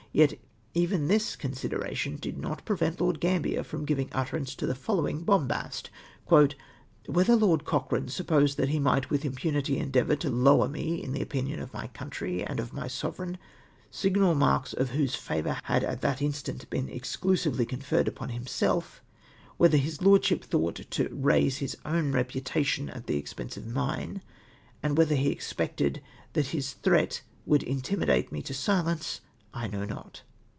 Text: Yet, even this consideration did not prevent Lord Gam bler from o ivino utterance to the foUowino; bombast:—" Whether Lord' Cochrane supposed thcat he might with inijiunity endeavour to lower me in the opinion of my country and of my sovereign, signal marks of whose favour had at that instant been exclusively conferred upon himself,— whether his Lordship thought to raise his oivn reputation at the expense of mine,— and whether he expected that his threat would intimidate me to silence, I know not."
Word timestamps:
Yet, 0.13 0.37
even 0.73 1.07
this 1.07 1.37
consideration 1.37 2.17
did 2.17 2.37
not 2.37 2.65
prevent 2.65 2.99
Lord 2.99 3.21
Gam 3.21 3.43
bler 3.43 3.63
from 3.63 3.83
o 3.83 3.85
ivino 3.85 4.09
utterance 4.11 4.53
to 4.55 4.67
the 4.67 4.73
foUowino; 4.73 5.23
bombast:—" 5.25 5.89
Whether 7.07 7.35
Lord' 7.37 7.63
Cochrane 7.63 8.09
supposed 8.09 8.57
thcat 8.59 8.67
he 8.67 8.77
might 8.81 9.09
with 9.09 9.23
inijiunity 9.23 9.77
endeavour 9.77 10.17
to 10.17 10.29
lower 10.29 10.67
me 10.67 11.01
in 11.01 11.13
the 11.13 11.21
opinion 11.21 11.61
of 11.61 11.71
my 11.73 11.87
country 11.87 12.43
and 12.43 12.59
of 12.59 12.73
my 12.73 12.89
sovereign, 12.89 13.37
signal 13.89 14.35
marks 14.35 14.73
of 14.73 14.89
whose 14.89 15.15
favour 15.15 15.57
had 15.63 15.81
at 15.85 16.01
that 16.01 16.21
instant 16.21 16.69
been 16.69 16.89
exclusively 16.89 17.65
conferred 17.65 18.09
upon 18.09 18.27
himself,— 18.31 19.01
whether 19.55 19.77
his 19.77 20.01
Lordship 20.01 20.43
thought 20.43 20.81
to 20.91 21.07
raise 21.15 21.59
his 21.59 21.77
oivn 21.85 22.13
reputation 22.13 22.89
at 22.89 23.07
the 23.07 23.15
expense 23.15 23.55
of 23.55 23.65
mine,— 23.65 24.21
and 24.83 24.97
whether 24.97 25.15
he 25.15 25.29
expected 25.29 26.01
that 26.33 26.47
his 26.47 26.73
threat 26.73 27.21
would 27.45 27.63
intimidate 27.63 28.29
me 28.33 28.41
to 28.41 28.53
silence, 28.53 29.21
I 29.53 29.67
know 29.67 29.83
not." 29.83 30.21